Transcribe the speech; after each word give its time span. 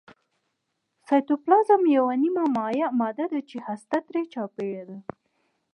سایتوپلازم 1.07 1.81
یوه 1.95 2.15
نیمه 2.23 2.45
مایع 2.55 2.89
ماده 3.01 3.25
ده 3.31 3.39
چې 3.49 3.57
هسته 3.67 3.97
ترې 4.07 4.23
چاپیره 4.33 4.83
ده 4.89 4.97